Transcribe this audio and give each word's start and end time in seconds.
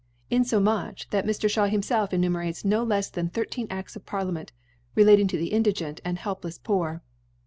Infomuch 0.31 1.07
that 1.11 1.27
Mr. 1.27 1.45
^baw 1.45 1.69
himfelf 1.69 2.11
enumerates 2.11 2.65
no 2.65 2.83
lefs• 2.83 3.09
than 3.11 3.29
thir«« 3.29 3.45
teen 3.45 3.67
Ads 3.69 3.95
of 3.95 4.03
Parliament 4.03 4.51
relating 4.95 5.27
to 5.27 5.37
the 5.37 5.53
in» 5.53 5.61
digent 5.63 5.99
and 6.03 6.17
helpleCs 6.17 6.57
Poor. 6.63 7.03